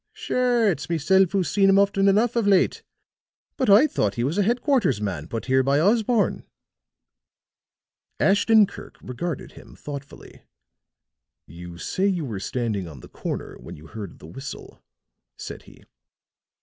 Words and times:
Sure, 0.13 0.71
it's 0.71 0.89
meself 0.89 1.31
who's 1.31 1.47
seen 1.47 1.69
him 1.69 1.77
often 1.77 2.07
enough 2.07 2.35
of 2.35 2.47
late; 2.47 2.81
but 3.55 3.69
I 3.69 3.85
thought 3.85 4.15
he 4.15 4.23
was 4.23 4.39
a 4.39 4.41
headquarters 4.41 4.99
man 4.99 5.27
put 5.27 5.45
here 5.45 5.61
by 5.61 5.79
Osborne." 5.79 6.43
Ashton 8.19 8.65
Kirk 8.65 8.97
regarded 8.99 9.51
him 9.51 9.75
thoughtfully. 9.75 10.41
"You 11.45 11.77
say 11.77 12.07
you 12.07 12.25
were 12.25 12.39
standing 12.39 12.87
on 12.87 13.01
the 13.01 13.09
corner 13.09 13.59
when 13.59 13.75
you 13.77 13.85
heard 13.85 14.17
the 14.17 14.25
whistle," 14.25 14.81
said 15.37 15.61
he. 15.61 15.83